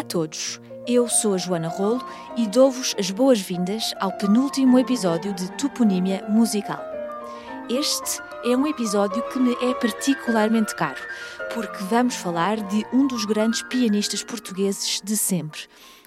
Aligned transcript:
Olá 0.00 0.06
a 0.06 0.08
todos, 0.08 0.58
eu 0.86 1.06
sou 1.10 1.34
a 1.34 1.36
Joana 1.36 1.68
Rolo 1.68 2.02
e 2.34 2.46
dou-vos 2.46 2.94
as 2.98 3.10
boas-vindas 3.10 3.92
ao 4.00 4.10
penúltimo 4.10 4.78
episódio 4.78 5.34
de 5.34 5.52
Toponímia 5.58 6.26
Musical. 6.26 6.82
Este 7.68 8.22
é 8.42 8.56
um 8.56 8.66
episódio 8.66 9.22
que 9.28 9.38
me 9.38 9.52
é 9.56 9.74
particularmente 9.74 10.74
caro, 10.74 10.98
porque 11.52 11.84
vamos 11.84 12.14
falar 12.14 12.66
de 12.68 12.82
um 12.94 13.06
dos 13.06 13.26
grandes 13.26 13.62
pianistas 13.64 14.24
portugueses 14.24 15.02
de 15.04 15.18
sempre. 15.18 15.60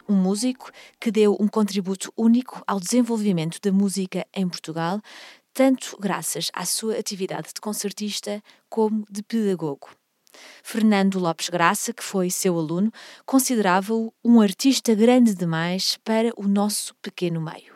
Um 0.10 0.16
músico 0.16 0.72
que 1.00 1.12
deu 1.12 1.38
um 1.40 1.48
contributo 1.48 2.12
único 2.18 2.64
ao 2.66 2.80
desenvolvimento 2.80 3.62
da 3.62 3.72
música 3.72 4.26
em 4.34 4.50
Portugal, 4.50 5.00
tanto 5.54 5.96
graças 6.00 6.50
à 6.52 6.66
sua 6.66 6.98
atividade 6.98 7.50
de 7.54 7.62
concertista 7.62 8.42
como 8.68 9.06
de 9.08 9.22
pedagogo. 9.22 9.88
Fernando 10.64 11.20
Lopes 11.20 11.50
Graça, 11.50 11.94
que 11.94 12.04
foi 12.04 12.30
seu 12.30 12.58
aluno, 12.58 12.92
considerava-o 13.26 14.14
um 14.24 14.42
artista 14.42 14.94
grande 14.96 15.36
demais 15.36 15.98
para 16.04 16.32
o 16.36 16.48
nosso 16.48 16.96
pequeno 17.02 17.42
meio. 17.42 17.73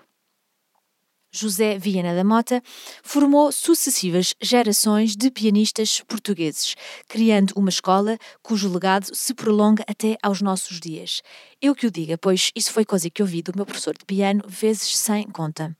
José 1.38 1.78
Viana 1.78 2.16
da 2.16 2.24
Mota 2.24 2.64
formou 3.04 3.52
sucessivas 3.52 4.34
gerações 4.42 5.16
de 5.16 5.30
pianistas 5.30 6.02
portugueses, 6.02 6.76
criando 7.08 7.54
uma 7.56 7.70
escola 7.70 8.18
cujo 8.42 8.72
legado 8.72 9.14
se 9.14 9.36
prolonga 9.36 9.84
até 9.88 10.18
aos 10.24 10.42
nossos 10.42 10.80
dias. 10.80 11.22
Eu 11.62 11.76
que 11.76 11.86
o 11.86 11.92
diga, 11.92 12.18
pois 12.18 12.52
isso 12.56 12.74
foi 12.74 12.84
coisa 12.84 13.10
que 13.10 13.22
ouvi 13.22 13.44
do 13.44 13.54
meu 13.56 13.66
professor 13.66 13.96
de 13.96 14.04
piano 14.04 14.44
vezes 14.48 14.98
sem 14.98 15.28
conta. 15.28 15.78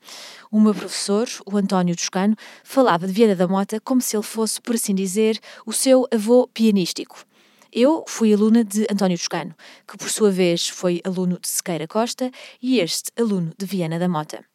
O 0.52 0.60
meu 0.60 0.76
professor, 0.76 1.28
o 1.46 1.58
António 1.58 1.96
Toscano, 1.96 2.36
falava 2.64 3.08
de 3.08 3.14
Viana 3.14 3.36
da 3.36 3.48
Mota 3.48 3.80
como 3.80 4.00
se 4.00 4.16
ele 4.16 4.24
fosse, 4.24 4.62
por 4.62 4.76
assim 4.76 4.94
dizer, 4.94 5.40
o 5.66 5.74
seu 5.74 6.08
avô 6.14 6.48
pianístico. 6.54 7.26
Eu 7.74 8.06
fui 8.08 8.32
aluna 8.32 8.64
de 8.64 8.86
António 8.92 9.18
Toscano, 9.18 9.56
que 9.88 9.98
por 9.98 10.10
sua 10.10 10.30
vez 10.30 10.70
foi 10.70 11.02
aluno 11.04 11.40
de 11.40 11.48
Sequeira 11.48 11.88
Costa 11.88 12.32
e 12.62 12.80
este 12.80 13.12
aluno 13.20 13.54
de 13.58 13.66
Viana 13.66 13.98
da 13.98 14.08
Mota. 14.08 14.46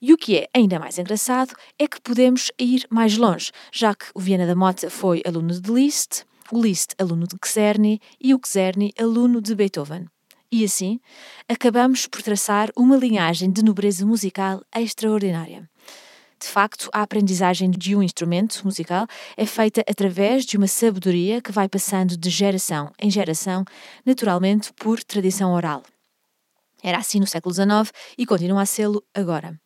E 0.00 0.12
o 0.12 0.16
que 0.16 0.36
é 0.36 0.48
ainda 0.54 0.78
mais 0.78 0.98
engraçado 0.98 1.54
é 1.78 1.86
que 1.86 2.00
podemos 2.00 2.50
ir 2.58 2.86
mais 2.90 3.16
longe, 3.16 3.50
já 3.72 3.94
que 3.94 4.06
o 4.14 4.20
Viana 4.20 4.46
da 4.46 4.54
Mota 4.54 4.90
foi 4.90 5.22
aluno 5.26 5.58
de 5.60 5.70
Liszt, 5.72 6.24
o 6.52 6.60
Liszt 6.60 6.94
aluno 6.98 7.26
de 7.26 7.36
Czerny 7.38 8.00
e 8.20 8.34
o 8.34 8.38
Czerny 8.38 8.92
aluno 8.98 9.40
de 9.40 9.54
Beethoven. 9.54 10.06
E 10.50 10.64
assim, 10.64 11.00
acabamos 11.48 12.06
por 12.06 12.22
traçar 12.22 12.70
uma 12.76 12.96
linhagem 12.96 13.50
de 13.50 13.64
nobreza 13.64 14.06
musical 14.06 14.62
extraordinária. 14.74 15.68
De 16.38 16.46
facto, 16.46 16.90
a 16.92 17.02
aprendizagem 17.02 17.70
de 17.70 17.96
um 17.96 18.02
instrumento 18.02 18.60
musical 18.64 19.06
é 19.36 19.46
feita 19.46 19.82
através 19.88 20.44
de 20.44 20.56
uma 20.56 20.66
sabedoria 20.66 21.40
que 21.40 21.50
vai 21.50 21.68
passando 21.68 22.16
de 22.16 22.30
geração 22.30 22.92
em 23.00 23.10
geração, 23.10 23.64
naturalmente 24.04 24.72
por 24.74 25.02
tradição 25.02 25.52
oral. 25.52 25.82
Era 26.82 26.98
assim 26.98 27.20
no 27.20 27.26
século 27.26 27.54
XIX 27.54 27.92
e 28.16 28.26
continua 28.26 28.62
a 28.62 28.66
sê-lo 28.66 29.02
agora. 29.14 29.58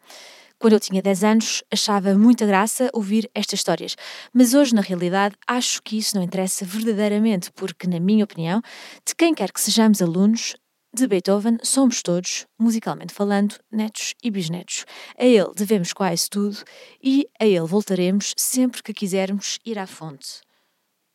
Quando 0.58 0.74
eu 0.74 0.80
tinha 0.80 1.00
10 1.00 1.24
anos, 1.24 1.64
achava 1.72 2.14
muita 2.14 2.44
graça 2.44 2.90
ouvir 2.92 3.30
estas 3.34 3.60
histórias, 3.60 3.96
mas 4.30 4.52
hoje, 4.52 4.74
na 4.74 4.82
realidade, 4.82 5.34
acho 5.46 5.82
que 5.82 5.96
isso 5.96 6.14
não 6.14 6.22
interessa 6.22 6.66
verdadeiramente, 6.66 7.50
porque, 7.52 7.86
na 7.86 7.98
minha 7.98 8.24
opinião, 8.24 8.60
de 9.06 9.14
quem 9.14 9.32
quer 9.32 9.52
que 9.52 9.60
sejamos 9.60 10.02
alunos, 10.02 10.54
de 10.92 11.06
Beethoven 11.06 11.56
somos 11.62 12.02
todos, 12.02 12.46
musicalmente 12.58 13.14
falando, 13.14 13.54
netos 13.70 14.14
e 14.22 14.30
bisnetos. 14.30 14.84
A 15.16 15.24
ele 15.24 15.50
devemos 15.56 15.92
quase 15.92 16.28
tudo 16.28 16.58
e 17.02 17.26
a 17.40 17.46
ele 17.46 17.60
voltaremos 17.60 18.34
sempre 18.36 18.82
que 18.82 18.92
quisermos 18.92 19.58
ir 19.64 19.78
à 19.78 19.86
fonte. 19.86 20.40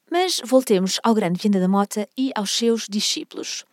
Mas 0.10 0.42
voltemos 0.46 1.00
ao 1.04 1.14
grande 1.14 1.40
Viana 1.40 1.60
da 1.60 1.68
Mota 1.68 2.08
e 2.18 2.32
aos 2.36 2.52
seus 2.52 2.88
discípulos. 2.90 3.66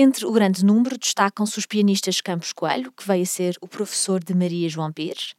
Entre 0.00 0.24
o 0.24 0.30
grande 0.30 0.64
número 0.64 0.96
destacam-se 0.96 1.58
os 1.58 1.66
pianistas 1.66 2.20
Campos 2.20 2.52
Coelho, 2.52 2.92
que 2.92 3.04
veio 3.04 3.24
a 3.24 3.26
ser 3.26 3.56
o 3.60 3.66
professor 3.66 4.22
de 4.22 4.32
Maria 4.32 4.68
João 4.68 4.92
Pires, 4.92 5.34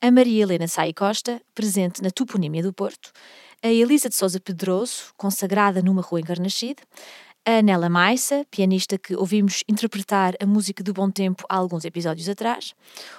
a 0.00 0.10
Maria 0.10 0.44
Helena 0.44 0.66
Sai 0.66 0.94
Costa, 0.94 1.42
presente 1.54 2.00
na 2.00 2.10
toponímia 2.10 2.62
do 2.62 2.72
Porto, 2.72 3.12
a 3.62 3.68
Elisa 3.68 4.08
de 4.08 4.14
Souza 4.14 4.40
Pedroso, 4.40 5.12
consagrada 5.14 5.82
numa 5.82 6.00
rua 6.00 6.20
encarnascida, 6.20 6.82
a 7.44 7.60
Nela 7.60 7.88
Maissa, 7.88 8.46
pianista 8.50 8.96
que 8.96 9.16
ouvimos 9.16 9.64
interpretar 9.68 10.34
a 10.40 10.46
música 10.46 10.82
do 10.82 10.92
Bom 10.92 11.10
Tempo 11.10 11.44
há 11.48 11.56
alguns 11.56 11.84
episódios 11.84 12.28
atrás, 12.28 12.72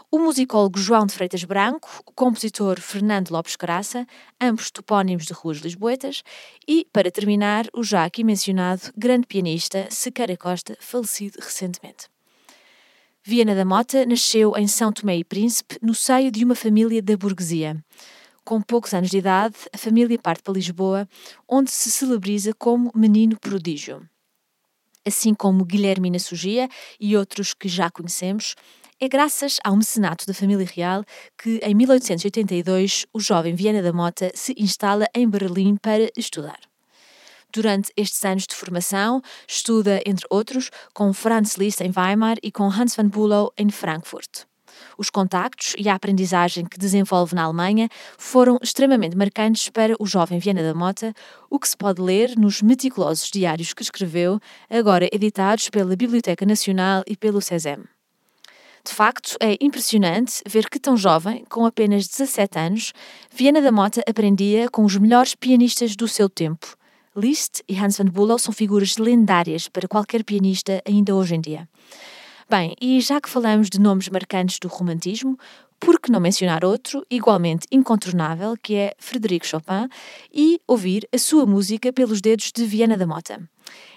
o 0.10 0.18
musicólogo 0.18 0.80
João 0.80 1.06
de 1.06 1.14
Freitas 1.14 1.44
Branco, 1.44 1.90
o 2.06 2.12
compositor 2.14 2.80
Fernando 2.80 3.32
Lopes 3.32 3.58
Caraça, 3.58 4.08
ambos 4.40 4.72
topónimos 4.72 5.26
de 5.26 5.34
ruas 5.34 5.58
lisboetas, 5.58 6.24
e, 6.66 6.88
para 6.94 7.12
terminar, 7.12 7.68
o 7.74 7.84
já 7.84 8.06
aqui 8.06 8.24
mencionado 8.24 8.94
grande 8.96 9.28
pianista 9.28 9.88
Sequeira 9.90 10.38
Costa, 10.38 10.78
falecido 10.80 11.40
recentemente. 11.42 12.08
Viana 13.22 13.54
da 13.56 13.66
Mota 13.66 14.06
nasceu 14.06 14.54
em 14.56 14.68
São 14.68 14.94
Tomé 14.94 15.18
e 15.18 15.24
Príncipe, 15.26 15.78
no 15.82 15.94
seio 15.94 16.32
de 16.32 16.46
uma 16.46 16.56
família 16.56 17.02
da 17.02 17.18
burguesia. 17.18 17.84
Com 18.44 18.62
poucos 18.62 18.94
anos 18.94 19.10
de 19.10 19.18
idade, 19.18 19.56
a 19.74 19.78
família 19.78 20.20
parte 20.20 20.44
para 20.44 20.54
Lisboa, 20.54 21.08
onde 21.48 21.72
se 21.72 21.90
celebriza 21.90 22.54
como 22.54 22.92
menino 22.94 23.40
prodígio 23.40 24.08
assim 25.06 25.34
como 25.34 25.66
Guilhermina 25.66 26.20
Sugia 26.20 26.70
e 27.00 27.18
outros 27.18 27.54
que 27.54 27.68
já 27.68 27.90
conhecemos, 27.90 28.56
é 29.00 29.08
graças 29.08 29.58
ao 29.64 29.76
mecenato 29.76 30.26
da 30.26 30.34
família 30.34 30.68
real 30.74 31.04
que, 31.38 31.60
em 31.62 31.74
1882, 31.76 33.06
o 33.14 33.20
jovem 33.20 33.56
Viana 33.56 33.82
da 33.82 33.92
Mota 33.92 34.32
se 34.34 34.54
instala 34.58 35.08
em 35.14 35.28
Berlim 35.28 35.76
para 35.76 36.10
estudar. 36.16 36.60
Durante 37.54 37.92
estes 37.98 38.24
anos 38.26 38.48
de 38.48 38.56
formação, 38.56 39.22
estuda, 39.48 40.02
entre 40.06 40.26
outros, 40.30 40.72
com 40.94 41.14
Franz 41.14 41.56
Liszt 41.56 41.82
em 41.82 41.92
Weimar 41.96 42.38
e 42.42 42.52
com 42.52 42.64
Hans 42.64 42.96
van 42.96 43.10
Bülow 43.10 43.52
em 43.58 43.70
Frankfurt. 43.70 44.46
Os 44.98 45.10
contactos 45.10 45.76
e 45.78 45.90
a 45.90 45.96
aprendizagem 45.96 46.66
que 46.66 46.78
desenvolve 46.78 47.36
na 47.36 47.44
Alemanha 47.44 47.90
foram 48.18 48.58
extremamente 48.62 49.18
marcantes 49.18 49.70
para 49.70 49.96
o 50.00 50.06
jovem 50.06 50.40
Viana 50.40 50.64
da 50.64 50.74
Mota, 50.74 51.14
o 51.50 51.60
que 51.60 51.68
se 51.68 51.78
pode 51.78 52.02
ler 52.02 52.38
nos 52.38 52.62
meticulosos 52.62 53.30
diários 53.30 53.74
que 53.74 53.84
escreveu, 53.84 54.40
agora 54.70 55.10
editados 55.12 55.70
pela 55.70 55.96
Biblioteca 55.96 56.46
Nacional 56.46 57.04
e 57.08 57.16
pelo 57.16 57.42
SESEM. 57.42 57.84
De 58.86 58.92
facto, 58.92 59.38
é 59.40 59.58
impressionante 59.62 60.42
ver 60.46 60.70
que 60.70 60.78
tão 60.78 60.98
jovem, 60.98 61.46
com 61.50 61.66
apenas 61.66 62.06
17 62.06 62.60
anos, 62.60 62.94
Viana 63.34 63.62
da 63.62 63.72
Mota 63.72 64.04
aprendia 64.08 64.70
com 64.70 64.84
os 64.84 64.98
melhores 64.98 65.34
pianistas 65.34 65.96
do 65.96 66.06
seu 66.06 66.28
tempo. 66.28 66.76
Liszt 67.16 67.62
e 67.70 67.78
Hans 67.78 67.98
van 67.98 68.06
Bülow 68.06 68.38
são 68.38 68.52
figuras 68.52 68.98
lendárias 68.98 69.70
para 69.70 69.88
qualquer 69.88 70.24
pianista 70.24 70.82
ainda 70.86 71.16
hoje 71.16 71.36
em 71.36 71.40
dia. 71.40 71.70
Bem, 72.50 72.76
e 72.82 73.00
já 73.00 73.22
que 73.22 73.30
falamos 73.30 73.70
de 73.70 73.80
nomes 73.80 74.10
marcantes 74.10 74.60
do 74.60 74.68
romantismo, 74.68 75.38
por 75.80 76.00
que 76.00 76.12
não 76.12 76.20
mencionar 76.20 76.64
outro, 76.64 77.06
igualmente 77.10 77.68
incontornável, 77.72 78.56
que 78.62 78.76
é 78.76 78.94
Frederico 78.98 79.46
Chopin, 79.46 79.90
e 80.34 80.60
ouvir 80.68 81.08
a 81.14 81.18
sua 81.18 81.46
música 81.46 81.92
pelos 81.92 82.22
dedos 82.22 82.52
de 82.54 82.66
Viana 82.66 82.96
da 82.98 83.06
Mota. 83.06 83.42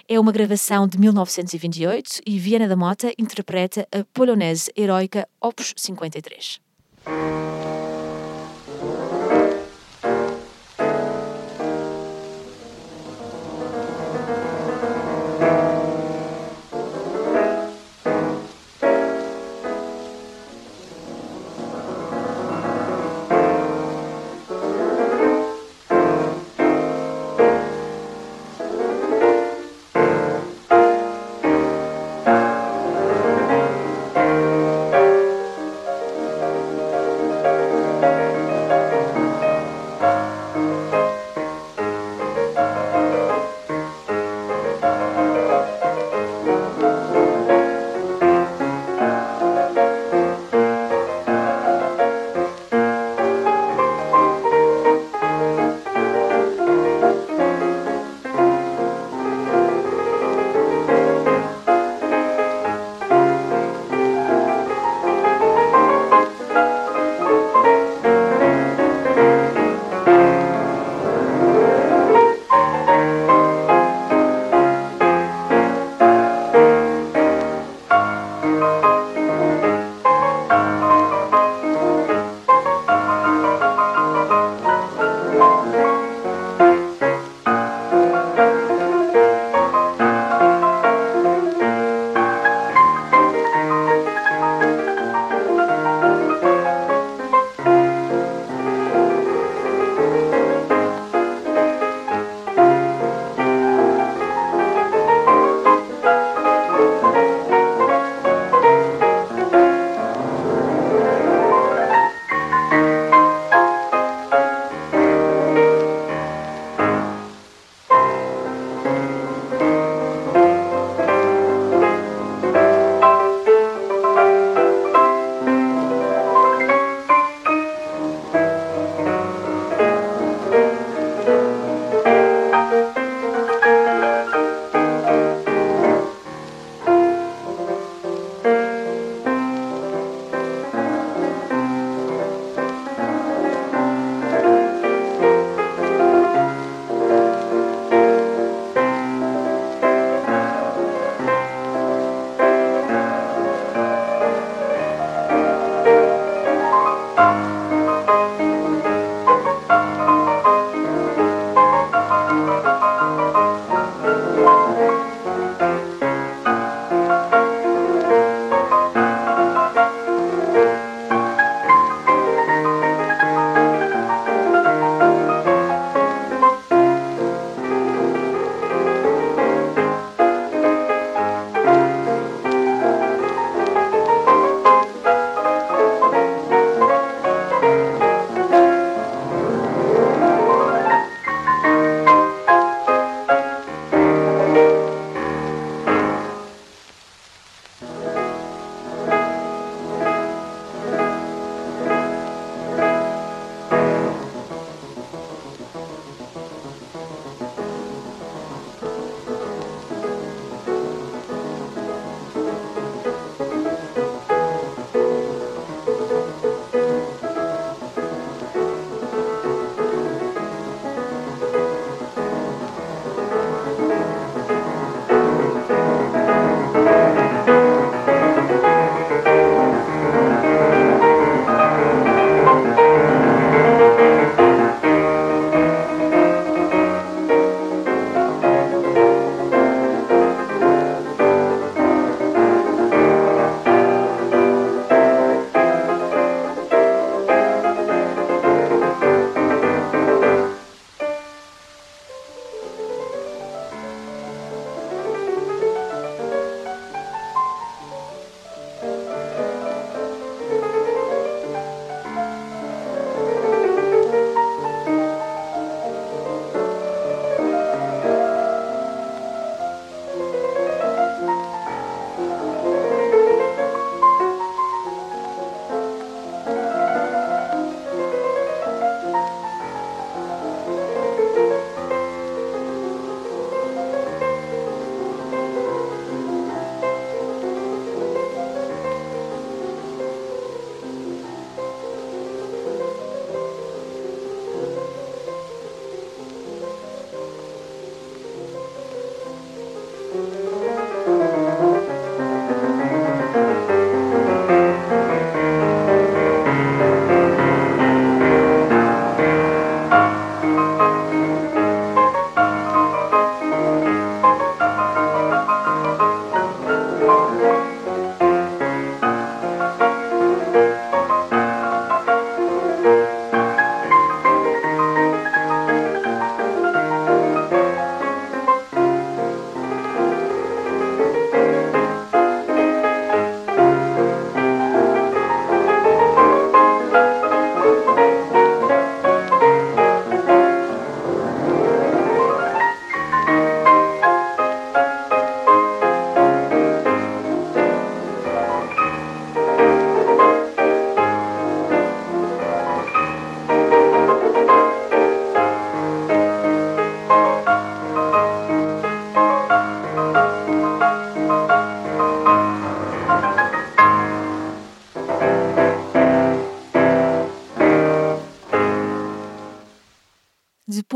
É 0.08 0.18
uma 0.18 0.32
gravação 0.32 0.86
de 0.86 0.98
1928 0.98 2.22
e 2.26 2.38
Viana 2.38 2.68
da 2.68 2.76
Mota 2.76 3.12
interpreta 3.18 3.86
a 3.92 4.04
polonese 4.12 4.70
heroica 4.76 5.28
Opus 5.40 5.74
53. 5.76 6.60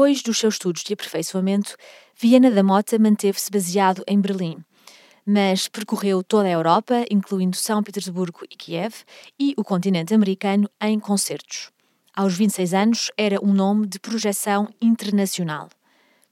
Depois 0.01 0.23
dos 0.23 0.39
seus 0.39 0.55
estudos 0.55 0.83
de 0.83 0.95
aperfeiçoamento, 0.95 1.77
Viana 2.19 2.51
da 2.51 2.63
Mota 2.63 2.99
manteve-se 2.99 3.51
baseado 3.51 4.03
em 4.09 4.19
Berlim, 4.19 4.57
mas 5.27 5.69
percorreu 5.69 6.25
toda 6.25 6.49
a 6.49 6.53
Europa, 6.53 7.05
incluindo 7.11 7.55
São 7.55 7.83
Petersburgo 7.83 8.41
e 8.51 8.57
Kiev, 8.57 8.95
e 9.39 9.53
o 9.59 9.63
continente 9.63 10.15
americano 10.15 10.71
em 10.81 10.99
concertos. 10.99 11.71
Aos 12.17 12.35
26 12.35 12.73
anos, 12.73 13.11
era 13.15 13.45
um 13.45 13.53
nome 13.53 13.87
de 13.87 14.01
projeção 14.01 14.71
internacional. 14.81 15.69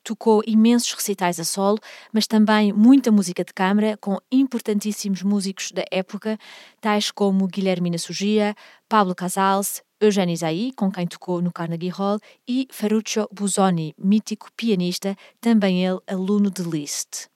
Tocou 0.03 0.43
imensos 0.47 0.95
recitais 0.95 1.39
a 1.39 1.45
solo, 1.45 1.79
mas 2.11 2.27
também 2.27 2.73
muita 2.73 3.13
música 3.13 3.45
de 3.45 3.53
câmara 3.53 3.99
com 3.99 4.17
importantíssimos 4.33 5.23
músicos 5.23 5.73
da 5.73 5.85
época, 5.91 6.39
tais 6.81 7.11
como 7.11 7.47
Guilhermina 7.47 7.99
Sugia, 7.99 8.55
Pablo 8.89 9.15
Casals, 9.15 9.83
Eugênio 10.01 10.33
Isaí, 10.33 10.73
com 10.77 10.93
quem 10.93 11.07
tocou 11.07 11.43
no 11.43 11.53
Carnegie 11.53 11.89
Hall, 11.89 12.21
e 12.47 12.69
Ferruccio 12.71 13.29
Busoni, 13.33 13.95
mítico 13.99 14.49
pianista, 14.57 15.17
também 15.41 15.85
ele 15.85 15.99
aluno 16.07 16.51
de 16.51 16.63
Liszt. 16.63 17.29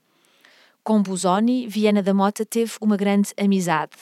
Com 0.85 1.03
Busoni, 1.03 1.67
Viana 1.67 2.03
da 2.03 2.15
Mota 2.15 2.45
teve 2.45 2.73
uma 2.81 2.97
grande 2.97 3.31
amizade. 3.37 3.97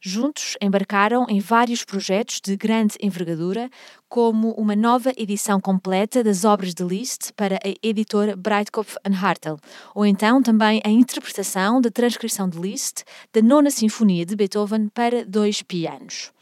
Juntos 0.00 0.56
embarcaram 0.62 1.26
em 1.28 1.40
vários 1.40 1.84
projetos 1.84 2.40
de 2.40 2.56
grande 2.56 2.94
envergadura, 3.02 3.68
como 4.08 4.52
uma 4.52 4.74
nova 4.74 5.12
edição 5.16 5.60
completa 5.60 6.24
das 6.24 6.44
obras 6.44 6.72
de 6.72 6.82
Liszt 6.82 7.32
para 7.34 7.56
a 7.56 7.74
editora 7.82 8.34
Breitkopf 8.34 8.96
Hartel, 9.04 9.58
ou 9.94 10.06
então 10.06 10.42
também 10.42 10.80
a 10.84 10.88
interpretação 10.88 11.80
da 11.80 11.90
transcrição 11.90 12.48
de 12.48 12.58
Liszt 12.58 13.04
da 13.32 13.42
Nona 13.42 13.70
Sinfonia 13.70 14.24
de 14.24 14.34
Beethoven 14.34 14.88
para 14.88 15.24
dois 15.24 15.60
pianos. 15.60 16.32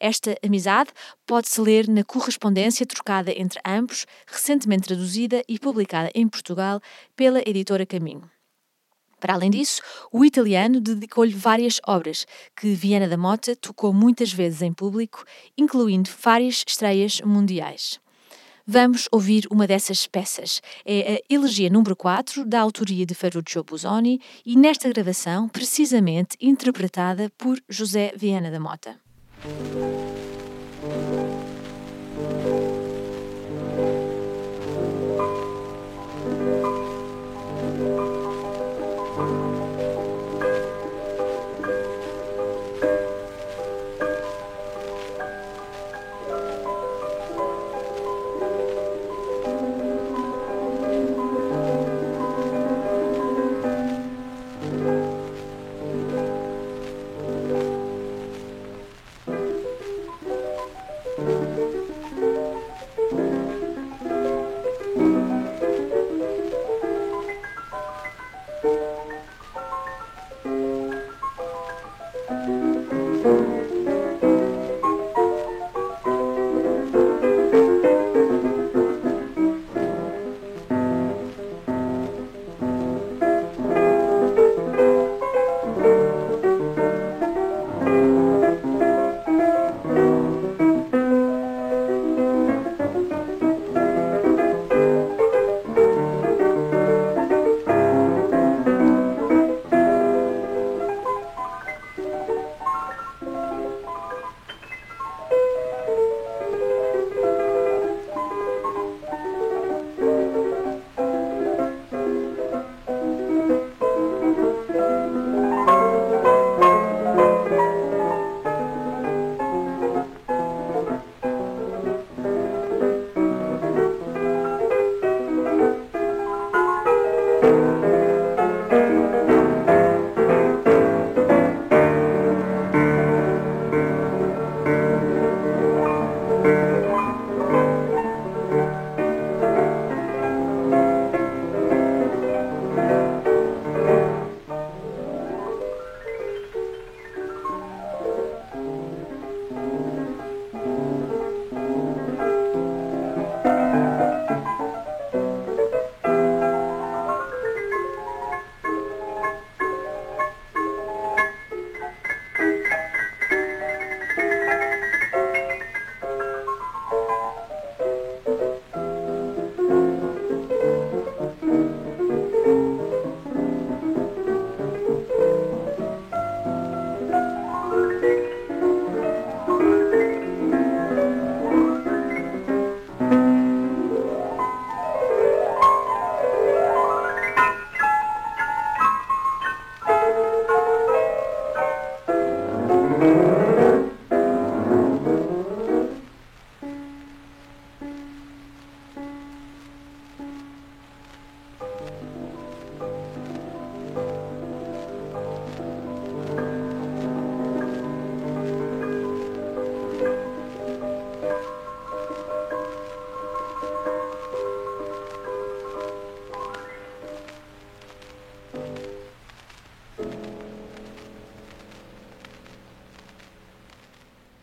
Esta 0.00 0.34
amizade 0.42 0.90
pode-se 1.26 1.60
ler 1.60 1.86
na 1.86 2.02
correspondência 2.02 2.86
trocada 2.86 3.30
entre 3.38 3.60
ambos, 3.66 4.06
recentemente 4.26 4.88
traduzida 4.88 5.44
e 5.46 5.58
publicada 5.58 6.10
em 6.14 6.26
Portugal 6.26 6.80
pela 7.14 7.40
editora 7.46 7.84
Caminho. 7.84 8.30
Para 9.20 9.34
além 9.34 9.50
disso, 9.50 9.82
o 10.10 10.24
italiano 10.24 10.80
dedicou-lhe 10.80 11.34
várias 11.34 11.78
obras, 11.86 12.26
que 12.58 12.72
Viana 12.72 13.06
da 13.06 13.18
Mota 13.18 13.54
tocou 13.54 13.92
muitas 13.92 14.32
vezes 14.32 14.62
em 14.62 14.72
público, 14.72 15.22
incluindo 15.58 16.08
várias 16.22 16.64
estreias 16.66 17.20
mundiais. 17.20 18.00
Vamos 18.66 19.08
ouvir 19.10 19.46
uma 19.50 19.66
dessas 19.66 20.06
peças. 20.06 20.62
É 20.86 21.14
a 21.14 21.34
Elegia 21.34 21.68
número 21.68 21.96
4, 21.96 22.46
da 22.46 22.60
autoria 22.60 23.04
de 23.04 23.14
Ferruccio 23.14 23.62
Busoni, 23.64 24.20
e 24.46 24.56
nesta 24.56 24.88
gravação, 24.88 25.48
precisamente 25.48 26.36
interpretada 26.40 27.30
por 27.36 27.60
José 27.68 28.14
Viana 28.16 28.50
da 28.50 28.60
Mota. 28.60 28.98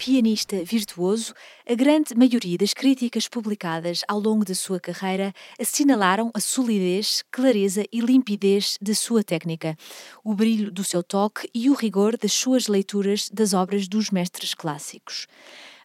Pianista 0.07 0.63
virtuoso, 0.63 1.33
a 1.69 1.75
grande 1.75 2.15
maioria 2.15 2.57
das 2.57 2.73
críticas 2.73 3.27
publicadas 3.27 4.05
ao 4.07 4.17
longo 4.17 4.45
da 4.45 4.55
sua 4.55 4.79
carreira 4.79 5.33
assinalaram 5.59 6.31
a 6.33 6.39
solidez, 6.39 7.25
clareza 7.29 7.83
e 7.91 7.99
limpidez 7.99 8.77
da 8.81 8.95
sua 8.95 9.21
técnica, 9.21 9.75
o 10.23 10.33
brilho 10.33 10.71
do 10.71 10.81
seu 10.81 11.03
toque 11.03 11.49
e 11.53 11.69
o 11.69 11.73
rigor 11.73 12.15
das 12.15 12.31
suas 12.31 12.67
leituras 12.67 13.27
das 13.27 13.53
obras 13.53 13.85
dos 13.85 14.09
mestres 14.09 14.53
clássicos. 14.53 15.27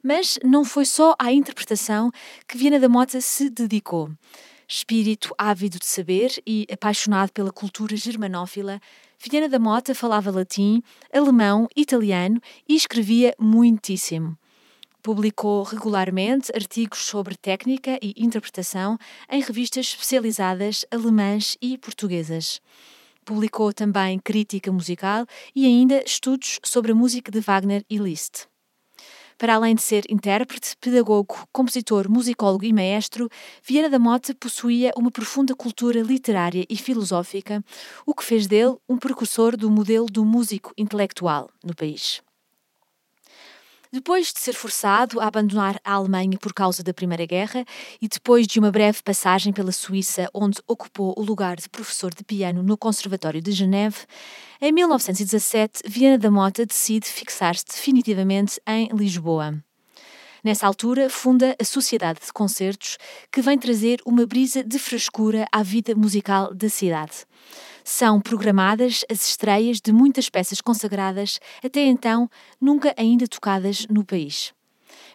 Mas 0.01 0.39
não 0.45 0.65
foi 0.65 0.85
só 0.85 1.17
à 1.19 1.33
interpretação 1.33 2.13
que 2.47 2.57
Viana 2.57 2.79
da 2.79 2.89
Mota 2.89 3.21
se 3.21 3.51
dedicou. 3.51 4.09
Espírito 4.69 5.35
ávido 5.37 5.81
de 5.81 5.87
saber 5.87 6.41
e 6.47 6.65
apaixonado 6.73 7.33
pela 7.33 7.51
cultura 7.51 7.97
germanófila, 7.97 8.81
Viana 9.25 9.49
da 9.49 9.57
Mota 9.61 9.95
falava 9.95 10.33
latim, 10.33 10.83
alemão, 11.13 11.69
italiano 11.77 12.41
e 12.69 12.75
escrevia 12.75 13.33
muitíssimo. 13.39 14.37
Publicou 15.01 15.63
regularmente 15.63 16.51
artigos 16.53 16.99
sobre 17.07 17.37
técnica 17.37 18.01
e 18.03 18.15
interpretação 18.17 18.99
em 19.31 19.41
revistas 19.41 19.87
especializadas 19.87 20.85
alemãs 20.91 21.57
e 21.63 21.79
portuguesas. 21.79 22.61
Publicou 23.25 23.73
também 23.73 24.19
crítica 24.19 24.73
musical 24.73 25.25
e 25.55 25.67
ainda 25.67 26.03
estudos 26.05 26.59
sobre 26.65 26.91
a 26.91 26.95
música 26.95 27.31
de 27.31 27.39
Wagner 27.39 27.85
e 27.89 27.99
Liszt. 27.99 28.52
Para 29.43 29.57
além 29.57 29.75
de 29.75 29.83
ser 29.83 30.05
intérprete, 30.09 30.77
pedagogo, 30.81 31.49
compositor, 31.51 32.09
musicólogo 32.09 32.65
e 32.65 32.73
maestro, 32.73 33.29
Vieira 33.61 33.91
da 33.91 33.99
Mota 33.99 34.33
possuía 34.37 34.93
uma 34.97 35.11
profunda 35.11 35.53
cultura 35.53 36.01
literária 36.01 36.65
e 36.71 36.77
filosófica, 36.77 37.61
o 38.07 38.15
que 38.15 38.23
fez 38.23 38.47
dele 38.47 38.77
um 38.89 38.97
precursor 38.97 39.57
do 39.57 39.69
modelo 39.69 40.07
do 40.07 40.25
músico 40.25 40.73
intelectual 40.79 41.51
no 41.65 41.75
país. 41.75 42.23
Depois 43.95 44.33
de 44.33 44.41
ser 44.41 44.55
forçado 44.55 45.21
a 45.21 45.27
abandonar 45.27 45.79
a 45.85 45.93
Alemanha 45.93 46.39
por 46.39 46.55
causa 46.55 46.83
da 46.83 46.95
Primeira 46.95 47.27
Guerra 47.27 47.63
e 48.01 48.09
depois 48.09 48.47
de 48.47 48.59
uma 48.59 48.71
breve 48.71 49.03
passagem 49.03 49.53
pela 49.53 49.71
Suíça, 49.71 50.31
onde 50.33 50.63
ocupou 50.67 51.13
o 51.15 51.23
lugar 51.23 51.57
de 51.57 51.69
professor 51.69 52.15
de 52.15 52.25
piano 52.25 52.63
no 52.63 52.79
Conservatório 52.79 53.43
de 53.43 53.53
Geneve, 53.53 53.99
em 54.63 54.73
1917 54.73 55.83
Viana 55.87 56.17
da 56.17 56.31
Mota 56.31 56.65
decide 56.65 57.07
fixar-se 57.07 57.67
definitivamente 57.67 58.59
em 58.67 58.89
Lisboa. 58.95 59.63
Nessa 60.43 60.67
altura, 60.67 61.11
funda 61.11 61.55
a 61.61 61.65
Sociedade 61.65 62.21
de 62.25 62.33
Concertos, 62.33 62.97
que 63.31 63.43
vem 63.43 63.59
trazer 63.59 64.01
uma 64.07 64.25
brisa 64.25 64.65
de 64.65 64.79
frescura 64.79 65.47
à 65.53 65.63
vida 65.63 65.95
musical 65.95 66.55
da 66.55 66.71
cidade 66.71 67.27
são 67.85 68.21
programadas 68.21 69.05
as 69.11 69.27
estreias 69.27 69.81
de 69.81 69.93
muitas 69.93 70.29
peças 70.29 70.61
consagradas, 70.61 71.41
até 71.65 71.81
então 71.85 72.29
nunca 72.61 72.95
ainda 72.97 73.27
tocadas 73.27 73.87
no 73.89 74.05
país. 74.05 74.53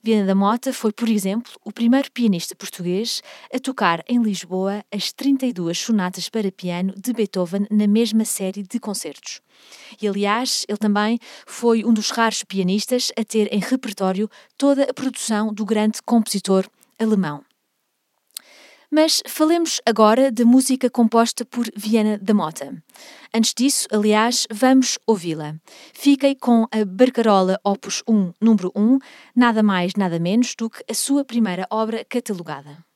Viana 0.03 0.25
da 0.25 0.35
Mota 0.35 0.71
foi, 0.71 0.91
por 0.91 1.09
exemplo, 1.09 1.51
o 1.63 1.71
primeiro 1.71 2.11
pianista 2.11 2.55
português 2.55 3.21
a 3.53 3.59
tocar 3.59 4.03
em 4.07 4.21
Lisboa 4.21 4.83
as 4.91 5.11
32 5.11 5.77
sonatas 5.77 6.29
para 6.29 6.51
piano 6.51 6.93
de 6.95 7.13
Beethoven 7.13 7.67
na 7.69 7.87
mesma 7.87 8.25
série 8.25 8.63
de 8.63 8.79
concertos. 8.79 9.41
E, 10.01 10.07
aliás, 10.07 10.65
ele 10.67 10.77
também 10.77 11.19
foi 11.45 11.83
um 11.83 11.93
dos 11.93 12.11
raros 12.11 12.43
pianistas 12.43 13.11
a 13.17 13.23
ter 13.23 13.51
em 13.53 13.59
repertório 13.59 14.29
toda 14.57 14.83
a 14.83 14.93
produção 14.93 15.53
do 15.53 15.65
grande 15.65 16.01
compositor 16.03 16.65
alemão. 16.99 17.43
Mas 18.89 19.21
falemos 19.27 19.81
agora 19.85 20.31
da 20.31 20.45
música 20.45 20.89
composta 20.89 21.43
por 21.43 21.69
Viana 21.75 22.17
da 22.17 22.33
Mota. 22.33 22.81
Antes 23.33 23.53
disso, 23.53 23.85
aliás, 23.91 24.47
vamos 24.49 24.97
ouvi-la. 25.05 25.55
Fiquei 25.93 26.35
com 26.35 26.65
a 26.71 26.85
Barcarola 26.85 27.59
Opus 27.65 28.01
1, 28.07 28.31
número 28.39 28.71
1, 28.73 28.97
nada 29.35 29.61
mais, 29.61 29.93
nada 29.97 30.17
menos 30.19 30.55
do 30.57 30.69
que 30.69 30.81
a 30.89 30.93
sua 30.93 31.25
primeira 31.25 31.67
obra 31.69 32.05
catalogada. 32.05 32.86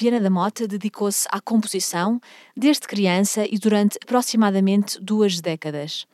Viana 0.00 0.18
da 0.18 0.30
Mota 0.30 0.66
dedicou-se 0.66 1.28
à 1.30 1.42
composição 1.42 2.18
desde 2.56 2.88
criança 2.88 3.44
e 3.44 3.58
durante 3.58 3.98
aproximadamente 4.02 4.98
duas 4.98 5.42
décadas. 5.42 6.06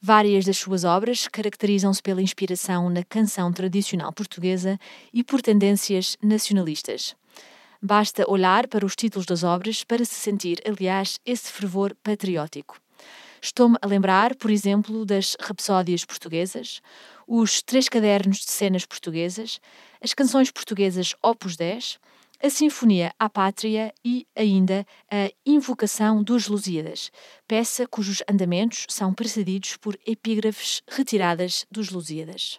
Várias 0.00 0.44
das 0.44 0.58
suas 0.58 0.82
obras 0.82 1.28
caracterizam-se 1.28 2.02
pela 2.02 2.20
inspiração 2.20 2.90
na 2.90 3.04
canção 3.04 3.52
tradicional 3.52 4.12
portuguesa 4.12 4.76
e 5.12 5.22
por 5.22 5.40
tendências 5.40 6.16
nacionalistas. 6.20 7.14
Basta 7.80 8.28
olhar 8.28 8.66
para 8.66 8.84
os 8.84 8.96
títulos 8.96 9.24
das 9.24 9.44
obras 9.44 9.84
para 9.84 10.04
se 10.04 10.16
sentir, 10.16 10.60
aliás, 10.66 11.20
esse 11.24 11.52
fervor 11.52 11.94
patriótico. 12.02 12.76
Estou-me 13.40 13.76
a 13.80 13.86
lembrar, 13.86 14.34
por 14.34 14.50
exemplo, 14.50 15.06
das 15.06 15.36
Rapsódias 15.40 16.04
Portuguesas, 16.04 16.82
os 17.24 17.62
Três 17.62 17.88
Cadernos 17.88 18.38
de 18.38 18.50
Cenas 18.50 18.84
Portuguesas, 18.84 19.60
as 20.00 20.12
Canções 20.12 20.50
Portuguesas 20.50 21.14
Opus 21.22 21.54
10, 21.54 22.00
a 22.42 22.50
Sinfonia 22.50 23.14
à 23.18 23.30
Pátria 23.30 23.94
e 24.04 24.26
ainda 24.34 24.84
a 25.08 25.30
Invocação 25.46 26.24
dos 26.24 26.48
Lusíadas, 26.48 27.12
peça 27.46 27.86
cujos 27.86 28.20
andamentos 28.28 28.84
são 28.88 29.14
precedidos 29.14 29.76
por 29.76 29.96
epígrafes 30.04 30.82
retiradas 30.88 31.64
dos 31.70 31.90
Lusíadas. 31.90 32.58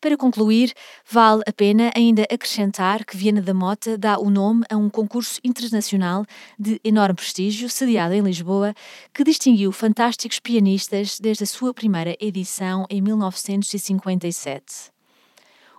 Para 0.00 0.16
concluir, 0.16 0.72
vale 1.10 1.42
a 1.48 1.52
pena 1.52 1.90
ainda 1.96 2.22
acrescentar 2.30 3.04
que 3.04 3.16
Viena 3.16 3.42
da 3.42 3.52
Mota 3.52 3.98
dá 3.98 4.20
o 4.20 4.30
nome 4.30 4.64
a 4.70 4.76
um 4.76 4.88
concurso 4.88 5.40
internacional 5.42 6.24
de 6.56 6.80
enorme 6.84 7.16
prestígio, 7.16 7.68
sediado 7.68 8.14
em 8.14 8.20
Lisboa, 8.20 8.72
que 9.12 9.24
distinguiu 9.24 9.72
fantásticos 9.72 10.38
pianistas 10.38 11.18
desde 11.18 11.42
a 11.42 11.46
sua 11.46 11.74
primeira 11.74 12.16
edição 12.20 12.86
em 12.88 13.00
1957. 13.00 14.95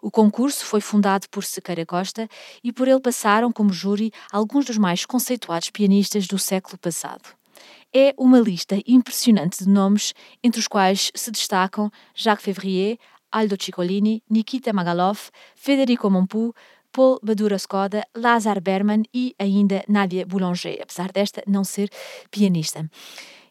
O 0.02 0.12
concurso 0.12 0.66
foi 0.66 0.82
fundado 0.82 1.28
por 1.30 1.44
Sequeira 1.44 1.86
Costa 1.86 2.28
e 2.64 2.72
por 2.72 2.88
ele 2.88 3.00
passaram 3.00 3.52
como 3.52 3.74
júri 3.74 4.12
alguns 4.32 4.66
dos 4.66 4.78
mais 4.78 5.06
conceituados 5.06 5.70
pianistas 5.70 6.28
do 6.28 6.38
século 6.38 6.78
passado. 6.78 7.24
É 7.94 8.14
uma 8.18 8.40
lista 8.40 8.80
impressionante 8.86 9.64
de 9.64 9.70
nomes, 9.70 10.14
entre 10.44 10.60
os 10.60 10.68
quais 10.68 11.12
se 11.16 11.32
destacam 11.32 11.90
Jacques 12.14 12.44
Février, 12.44 12.98
Aldo 13.32 13.58
Ciccolini, 13.60 14.24
Nikita 14.30 14.72
Magalov, 14.74 15.30
Federico 15.56 16.10
Monpou, 16.10 16.54
Paul 16.92 17.20
Badura 17.22 17.58
Skoda, 17.58 18.06
Lazar 18.16 18.62
Berman 18.62 19.04
e 19.14 19.36
ainda 19.38 19.84
Nadia 19.88 20.26
Boulanger, 20.26 20.80
apesar 20.82 21.12
desta 21.12 21.44
não 21.48 21.64
ser 21.64 21.90
pianista. 22.32 22.90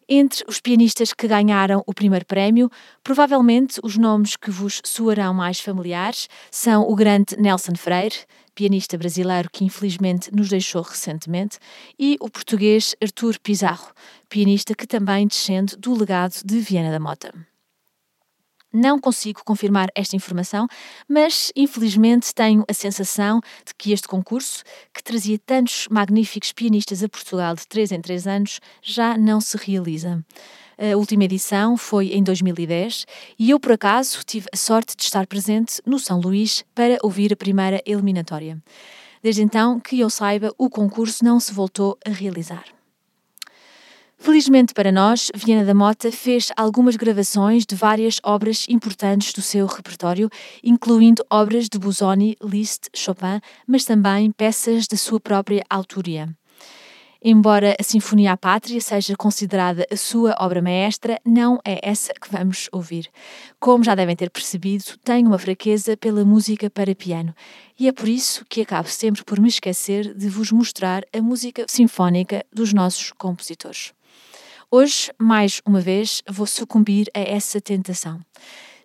Entre 0.09 0.45
os 0.47 0.61
pianistas 0.61 1.13
que 1.13 1.27
ganharam 1.27 1.83
o 1.85 1.93
primeiro 1.93 2.25
prémio, 2.25 2.71
provavelmente 3.03 3.81
os 3.83 3.97
nomes 3.97 4.37
que 4.37 4.53
vos 4.53 4.81
soarão 4.85 5.35
mais 5.35 5.59
familiares 5.59 6.29
são 6.49 6.89
o 6.89 6.95
grande 6.95 7.37
Nelson 7.37 7.75
Freire, 7.75 8.25
pianista 8.55 8.97
brasileiro 8.97 9.51
que 9.51 9.65
infelizmente 9.65 10.31
nos 10.33 10.49
deixou 10.49 10.83
recentemente, 10.83 11.59
e 11.99 12.17
o 12.21 12.31
português 12.31 12.95
Artur 13.03 13.37
Pizarro, 13.41 13.93
pianista 14.29 14.77
que 14.77 14.87
também 14.87 15.27
descende 15.27 15.77
do 15.77 15.93
legado 15.93 16.41
de 16.45 16.61
Viana 16.61 16.93
da 16.93 17.01
Mota. 17.01 17.35
Não 18.73 18.99
consigo 18.99 19.43
confirmar 19.45 19.89
esta 19.95 20.17
informação, 20.17 20.67
mas 21.09 21.53
infelizmente 21.57 22.35
tenho 22.35 22.65
a 22.69 22.75
sensação 22.75 23.41
de 23.65 23.75
que 23.77 23.93
este 23.93 24.09
concurso, 24.09 24.63
que 24.93 25.03
trazia 25.03 25.39
tantos 25.39 25.87
magníficos 25.91 26.53
pianistas 26.53 27.03
a 27.03 27.09
Portugal 27.09 27.55
de 27.55 27.67
3 27.67 27.93
em 27.93 28.01
3 28.01 28.27
anos, 28.27 28.61
já 28.83 29.17
não 29.17 29.41
se 29.41 29.57
realiza. 29.57 30.25
A 30.79 30.95
última 30.95 31.25
edição 31.25 31.77
foi 31.77 32.09
em 32.09 32.23
2010 32.23 33.07
e 33.39 33.51
eu, 33.51 33.59
por 33.59 33.73
acaso, 33.73 34.21
tive 34.27 34.47
a 34.53 34.57
sorte 34.57 34.95
de 34.95 35.05
estar 35.05 35.27
presente 35.27 35.81
no 35.87 35.99
São 35.99 36.21
Luís 36.21 36.63
para 36.75 36.99
ouvir 37.03 37.33
a 37.33 37.37
primeira 37.37 37.83
eliminatória. 37.87 38.63
Desde 39.23 39.43
então, 39.43 39.81
que 39.81 39.99
eu 40.01 40.11
saiba, 40.11 40.53
o 40.59 40.69
concurso 40.69 41.25
não 41.25 41.41
se 41.41 41.53
voltou 41.53 41.99
a 42.07 42.11
realizar. 42.11 42.76
Felizmente 44.27 44.75
para 44.75 44.91
nós, 44.91 45.31
Viana 45.37 45.65
da 45.65 45.73
Mota 45.73 46.11
fez 46.11 46.51
algumas 46.57 46.97
gravações 46.97 47.65
de 47.65 47.77
várias 47.77 48.19
obras 48.25 48.67
importantes 48.69 49.33
do 49.33 49.41
seu 49.41 49.67
repertório, 49.67 50.29
incluindo 50.65 51.25
obras 51.31 51.69
de 51.69 51.79
Busoni, 51.79 52.37
Liszt, 52.43 52.89
Chopin, 52.93 53.41
mas 53.69 53.85
também 53.85 54.33
peças 54.33 54.89
da 54.89 54.97
sua 54.97 55.21
própria 55.21 55.63
autoria. 55.71 56.29
Embora 57.23 57.77
a 57.79 57.83
Sinfonia 57.85 58.33
à 58.33 58.37
Pátria 58.37 58.81
seja 58.81 59.15
considerada 59.17 59.87
a 59.93 59.97
sua 59.97 60.35
obra 60.41 60.61
maestra, 60.61 61.21
não 61.25 61.61
é 61.65 61.79
essa 61.89 62.13
que 62.13 62.29
vamos 62.29 62.69
ouvir. 62.73 63.09
Como 63.61 63.85
já 63.85 63.95
devem 63.95 64.17
ter 64.17 64.31
percebido, 64.31 64.99
tenho 65.05 65.29
uma 65.29 65.39
fraqueza 65.39 65.97
pela 65.97 66.25
música 66.25 66.69
para 66.69 66.97
piano 66.97 67.33
e 67.79 67.87
é 67.87 67.93
por 67.93 68.09
isso 68.09 68.45
que 68.49 68.63
acabo 68.63 68.89
sempre 68.89 69.23
por 69.23 69.39
me 69.39 69.49
esquecer 69.49 70.13
de 70.15 70.29
vos 70.29 70.51
mostrar 70.51 71.05
a 71.17 71.23
música 71.23 71.65
sinfónica 71.69 72.45
dos 72.53 72.73
nossos 72.73 73.13
compositores. 73.13 73.96
Hoje, 74.69 75.13
mais 75.17 75.63
uma 75.65 75.81
vez, 75.81 76.23
vou 76.29 76.45
sucumbir 76.45 77.09
a 77.15 77.21
essa 77.21 77.61
tentação. 77.61 78.21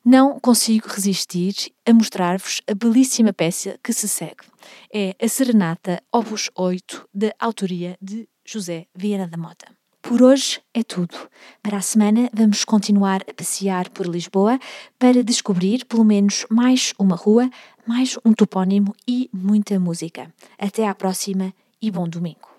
Não 0.05 0.39
consigo 0.39 0.87
resistir 0.87 1.55
a 1.83 1.91
mostrar-vos 1.91 2.61
a 2.69 2.75
belíssima 2.75 3.33
peça 3.33 3.79
que 3.83 3.91
se 3.91 4.07
segue. 4.07 4.45
É 4.93 5.15
a 5.19 5.27
Serenata 5.27 6.01
Opus 6.11 6.51
8, 6.55 7.09
de 7.11 7.33
autoria 7.39 7.97
de 7.99 8.29
José 8.45 8.85
Vieira 8.95 9.27
da 9.27 9.37
Mota. 9.37 9.67
Por 10.03 10.21
hoje 10.21 10.61
é 10.71 10.83
tudo. 10.83 11.15
Para 11.63 11.77
a 11.77 11.81
semana 11.81 12.29
vamos 12.31 12.63
continuar 12.63 13.21
a 13.27 13.33
passear 13.33 13.89
por 13.89 14.05
Lisboa 14.05 14.59
para 14.99 15.23
descobrir 15.23 15.85
pelo 15.85 16.03
menos 16.03 16.45
mais 16.49 16.93
uma 16.99 17.15
rua, 17.15 17.49
mais 17.87 18.17
um 18.23 18.33
topónimo 18.33 18.95
e 19.07 19.29
muita 19.33 19.79
música. 19.79 20.31
Até 20.59 20.87
à 20.87 20.93
próxima 20.93 21.51
e 21.81 21.89
bom 21.89 22.07
domingo. 22.07 22.50